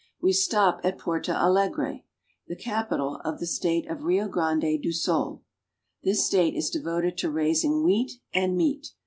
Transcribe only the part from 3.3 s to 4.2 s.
the state of